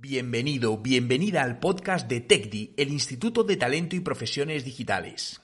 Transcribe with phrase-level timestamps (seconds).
[0.00, 5.40] Bienvenido, bienvenida al podcast de TECDI, el Instituto de Talento y Profesiones Digitales.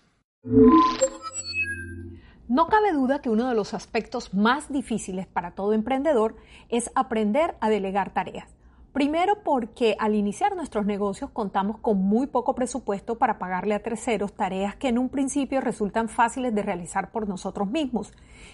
[2.47, 6.37] No cabe duda que uno de los aspectos más difíciles para todo emprendedor
[6.69, 8.49] es aprender a delegar tareas.
[8.95, 14.35] Primero porque al iniciar nuestros negocios contamos con muy poco presupuesto para pagarle a terceros
[14.35, 18.13] tareas que en un principio resultan fáciles de realizar por nosotros mismos.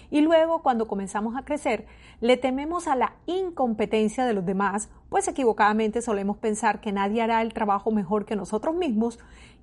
[0.09, 1.85] Y luego cuando comenzamos a crecer
[2.21, 7.43] le tememos a la incompetencia de los demás, pues equivocadamente solemos pensar que nadie hará
[7.43, 9.19] el trabajo mejor que nosotros mismos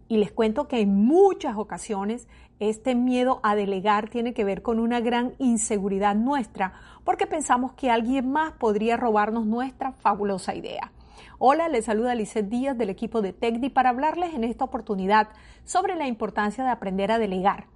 [0.08, 2.28] y les cuento que en muchas ocasiones
[2.60, 6.72] este miedo a delegar tiene que ver con una gran inseguridad nuestra,
[7.04, 10.92] porque pensamos que alguien más podría robarnos nuestra fabulosa idea.
[11.38, 15.28] Hola, les saluda Lizeth Díaz del equipo de TECDI para hablarles en esta oportunidad
[15.64, 17.66] sobre la importancia de aprender a delegar.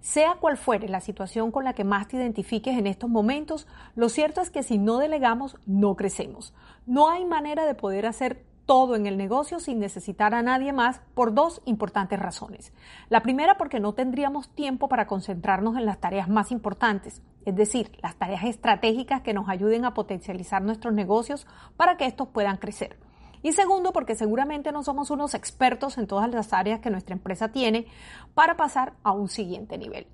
[0.00, 4.08] Sea cual fuere la situación con la que más te identifiques en estos momentos, lo
[4.08, 6.54] cierto es que si no delegamos, no crecemos.
[6.84, 11.00] No hay manera de poder hacer todo en el negocio sin necesitar a nadie más
[11.14, 12.72] por dos importantes razones.
[13.08, 17.92] La primera porque no tendríamos tiempo para concentrarnos en las tareas más importantes, es decir,
[18.02, 22.98] las tareas estratégicas que nos ayuden a potencializar nuestros negocios para que estos puedan crecer.
[23.42, 27.52] Y segundo, porque seguramente no somos unos expertos en todas las áreas que nuestra empresa
[27.52, 27.86] tiene
[28.34, 30.08] para pasar a un siguiente nivel.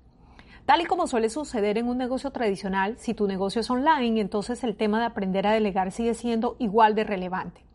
[0.65, 4.63] Tal y como suele suceder en un negocio tradicional, si tu negocio es online, entonces
[4.63, 7.65] el tema de aprender a delegar sigue siendo igual de relevante.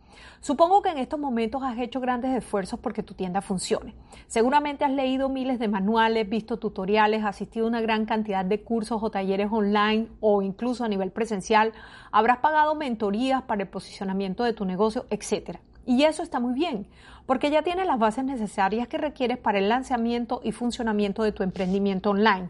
[0.40, 3.94] Supongo que en estos momentos has hecho grandes esfuerzos porque tu tienda funcione.
[4.26, 9.02] Seguramente has leído miles de manuales, visto tutoriales, asistido a una gran cantidad de cursos
[9.02, 11.72] o talleres online o incluso a nivel presencial,
[12.12, 15.58] habrás pagado mentorías para el posicionamiento de tu negocio, etc.
[15.86, 16.86] Y eso está muy bien,
[17.28, 21.42] porque ya tienes las bases necesarias que requieres para el lanzamiento y funcionamiento de tu
[21.42, 22.48] emprendimiento online.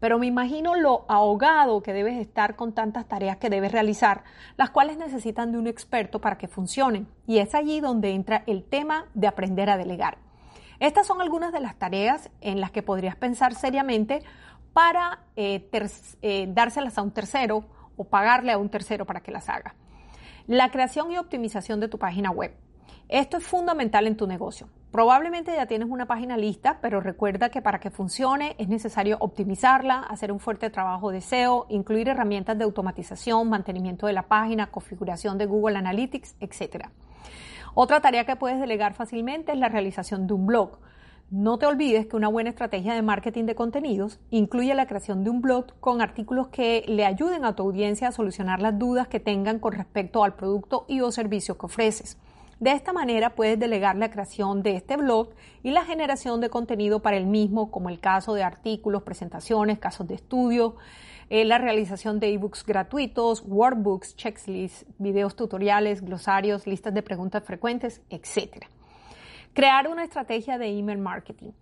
[0.00, 4.24] Pero me imagino lo ahogado que debes estar con tantas tareas que debes realizar,
[4.58, 7.08] las cuales necesitan de un experto para que funcionen.
[7.26, 10.18] Y es allí donde entra el tema de aprender a delegar.
[10.78, 14.22] Estas son algunas de las tareas en las que podrías pensar seriamente
[14.74, 15.70] para eh,
[16.20, 17.64] eh, dárselas a un tercero
[17.96, 19.74] o pagarle a un tercero para que las haga.
[20.46, 22.52] La creación y optimización de tu página web
[23.08, 24.68] esto es fundamental en tu negocio.
[24.90, 30.00] Probablemente ya tienes una página lista, pero recuerda que para que funcione es necesario optimizarla,
[30.00, 35.36] hacer un fuerte trabajo de SEO, incluir herramientas de automatización, mantenimiento de la página, configuración
[35.36, 36.86] de Google Analytics, etc.
[37.74, 40.78] Otra tarea que puedes delegar fácilmente es la realización de un blog.
[41.30, 45.28] No te olvides que una buena estrategia de marketing de contenidos incluye la creación de
[45.28, 49.20] un blog con artículos que le ayuden a tu audiencia a solucionar las dudas que
[49.20, 52.18] tengan con respecto al producto y o servicio que ofreces.
[52.60, 55.30] De esta manera puedes delegar la creación de este blog
[55.62, 60.08] y la generación de contenido para el mismo, como el caso de artículos, presentaciones, casos
[60.08, 60.74] de estudio,
[61.30, 68.02] eh, la realización de ebooks gratuitos, workbooks, checklists, videos tutoriales, glosarios, listas de preguntas frecuentes,
[68.10, 68.64] etc.
[69.52, 71.52] Crear una estrategia de email marketing.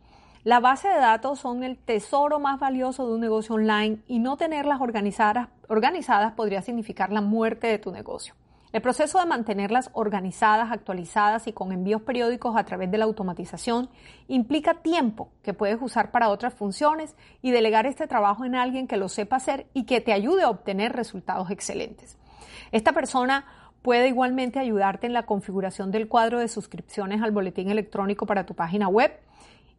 [0.45, 4.39] La base de datos son el tesoro más valioso de un negocio online y no
[4.39, 8.35] tenerlas organizadas, organizadas podría significar la muerte de tu negocio.
[8.77, 13.89] El proceso de mantenerlas organizadas, actualizadas y con envíos periódicos a través de la automatización
[14.29, 18.99] implica tiempo que puedes usar para otras funciones y delegar este trabajo en alguien que
[18.99, 22.19] lo sepa hacer y que te ayude a obtener resultados excelentes.
[22.71, 23.47] Esta persona
[23.81, 28.55] puede igualmente ayudarte en la configuración del cuadro de suscripciones al boletín electrónico para tu
[28.55, 29.11] página web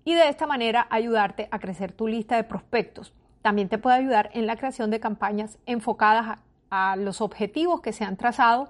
[0.06, 3.13] y de esta manera ayudarte a crecer tu lista de prospectos.
[3.44, 8.03] También te puede ayudar en la creación de campañas enfocadas a los objetivos que se
[8.03, 8.69] han trazado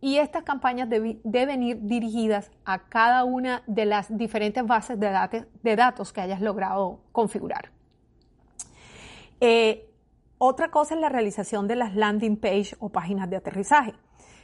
[0.00, 6.12] y estas campañas deben ir dirigidas a cada una de las diferentes bases de, datos
[6.12, 7.70] que hayas logrado configurar.
[9.40, 9.90] Eh,
[10.38, 13.94] otra cosa es la realización de las landing page o páginas de aterrizaje.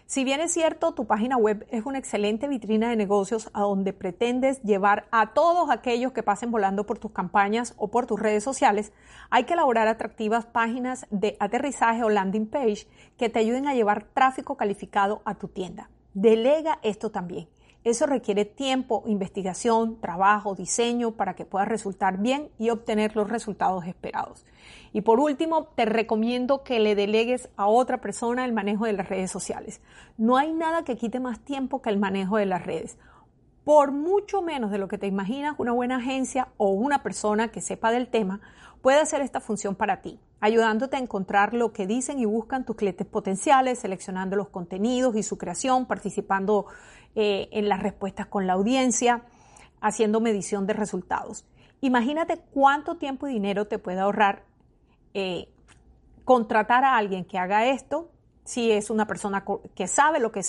[0.06, 3.94] Si bien es cierto, tu página web es una excelente vitrina de negocios a donde
[3.94, 8.44] pretendes llevar a todos aquellos que pasen volando por tus campañas o por tus redes
[8.44, 8.92] sociales,
[9.30, 12.86] hay que elaborar atractivas páginas de aterrizaje o landing page
[13.16, 15.88] que te ayuden a llevar tráfico calificado a tu tienda.
[16.12, 17.48] Delega esto también.
[17.84, 23.86] Eso requiere tiempo, investigación, trabajo, diseño para que puedas resultar bien y obtener los resultados
[23.86, 24.46] esperados.
[24.94, 29.10] Y por último, te recomiendo que le delegues a otra persona el manejo de las
[29.10, 29.82] redes sociales.
[30.16, 32.96] No hay nada que quite más tiempo que el manejo de las redes.
[33.64, 37.60] Por mucho menos de lo que te imaginas, una buena agencia o una persona que
[37.60, 38.40] sepa del tema
[38.80, 42.76] puede hacer esta función para ti, ayudándote a encontrar lo que dicen y buscan tus
[42.76, 46.66] clientes potenciales, seleccionando los contenidos y su creación, participando
[47.14, 49.22] eh, en las respuestas con la audiencia,
[49.80, 51.44] haciendo medición de resultados.
[51.80, 54.44] Imagínate cuánto tiempo y dinero te puede ahorrar
[55.12, 55.48] eh,
[56.24, 58.10] contratar a alguien que haga esto,
[58.44, 59.44] si es una persona
[59.74, 60.42] que sabe lo que,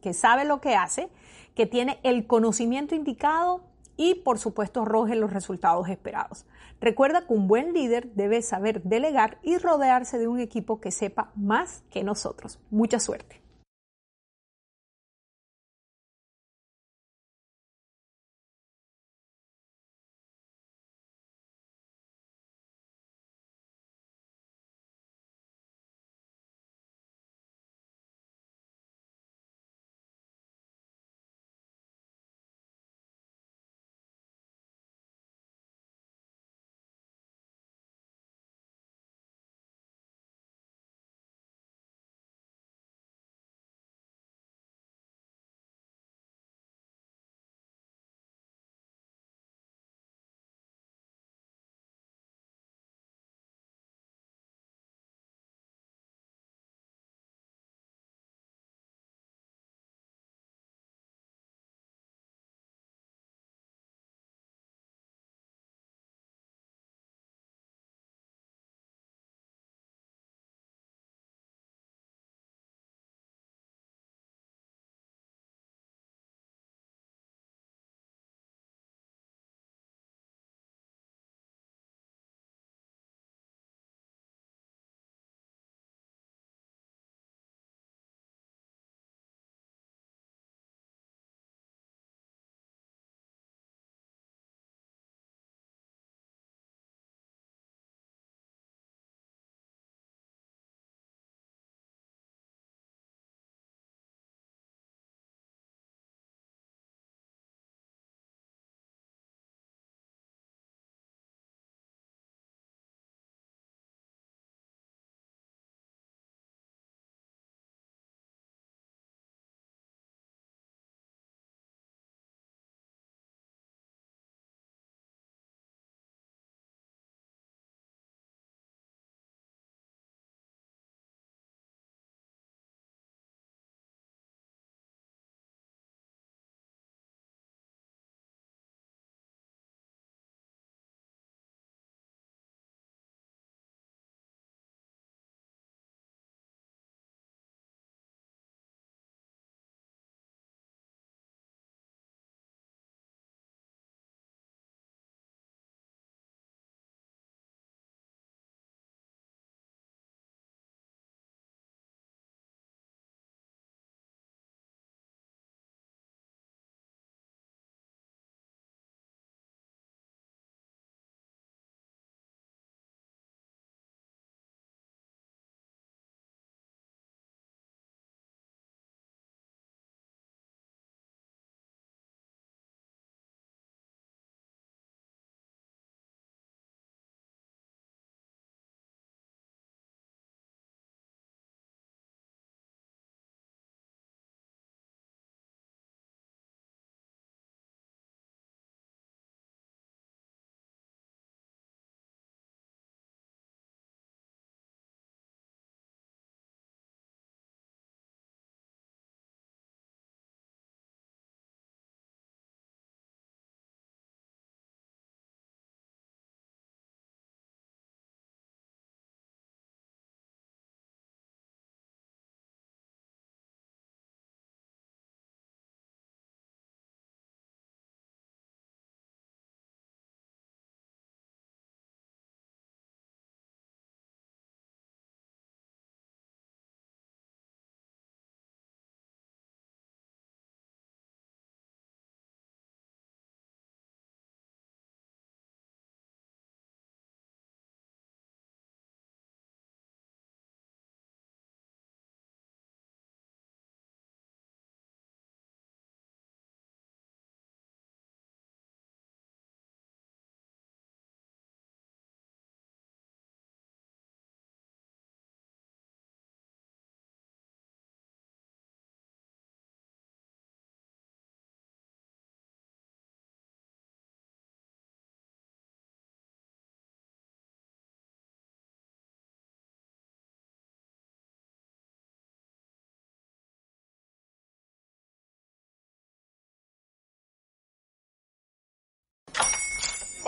[0.00, 1.08] que sabe lo que hace,
[1.54, 3.62] que tiene el conocimiento indicado
[3.96, 6.46] y por supuesto arroje los resultados esperados.
[6.80, 11.32] Recuerda que un buen líder debe saber delegar y rodearse de un equipo que sepa
[11.34, 12.60] más que nosotros.
[12.70, 13.42] Mucha suerte.